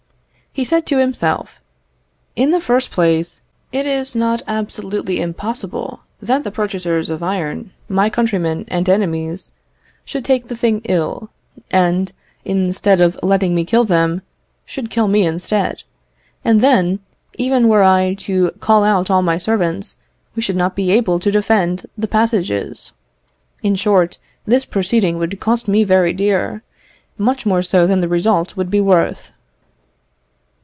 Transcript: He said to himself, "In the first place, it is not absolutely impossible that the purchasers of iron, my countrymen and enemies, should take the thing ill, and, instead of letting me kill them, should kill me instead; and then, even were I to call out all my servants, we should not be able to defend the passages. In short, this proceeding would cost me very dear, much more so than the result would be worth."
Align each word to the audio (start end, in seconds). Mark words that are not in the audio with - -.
He 0.53 0.65
said 0.65 0.85
to 0.87 0.97
himself, 0.97 1.61
"In 2.35 2.51
the 2.51 2.59
first 2.59 2.91
place, 2.91 3.41
it 3.71 3.85
is 3.85 4.17
not 4.17 4.41
absolutely 4.49 5.21
impossible 5.21 6.01
that 6.21 6.43
the 6.43 6.51
purchasers 6.51 7.09
of 7.09 7.23
iron, 7.23 7.71
my 7.87 8.09
countrymen 8.09 8.65
and 8.67 8.89
enemies, 8.89 9.51
should 10.03 10.25
take 10.25 10.49
the 10.49 10.55
thing 10.57 10.81
ill, 10.83 11.29
and, 11.71 12.11
instead 12.43 12.99
of 12.99 13.17
letting 13.23 13.55
me 13.55 13.63
kill 13.63 13.85
them, 13.85 14.23
should 14.65 14.89
kill 14.89 15.07
me 15.07 15.25
instead; 15.25 15.83
and 16.43 16.59
then, 16.59 16.99
even 17.37 17.69
were 17.69 17.81
I 17.81 18.13
to 18.15 18.51
call 18.59 18.83
out 18.83 19.09
all 19.09 19.21
my 19.21 19.37
servants, 19.37 19.95
we 20.35 20.41
should 20.41 20.57
not 20.57 20.75
be 20.75 20.91
able 20.91 21.17
to 21.19 21.31
defend 21.31 21.85
the 21.97 22.09
passages. 22.09 22.91
In 23.63 23.75
short, 23.75 24.17
this 24.45 24.65
proceeding 24.65 25.17
would 25.17 25.39
cost 25.39 25.69
me 25.69 25.85
very 25.85 26.11
dear, 26.11 26.61
much 27.17 27.45
more 27.45 27.61
so 27.61 27.87
than 27.87 28.01
the 28.01 28.09
result 28.09 28.57
would 28.57 28.69
be 28.69 28.81
worth." 28.81 29.31